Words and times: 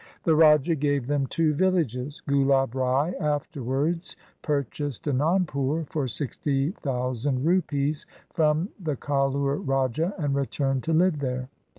The 0.23 0.33
raja 0.35 0.73
gave 0.73 1.05
them 1.05 1.27
two 1.27 1.53
villages. 1.53 2.23
Gulab 2.27 2.73
Rai 2.73 3.13
afterwards 3.19 4.17
purchased 4.41 5.03
Anandpur 5.05 5.85
for 5.91 6.07
sixty 6.07 6.71
thousand 6.71 7.45
rupees 7.45 8.07
from 8.33 8.69
the 8.79 8.95
Kahlur 8.95 9.61
Raja 9.63 10.15
and 10.17 10.33
returned 10.33 10.81
to 10.85 10.93
live 10.93 11.19
there. 11.19 11.49